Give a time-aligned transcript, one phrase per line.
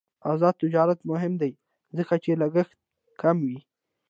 [0.31, 1.51] آزاد تجارت مهم دی
[1.97, 2.75] ځکه چې لګښت
[3.21, 3.57] کموي.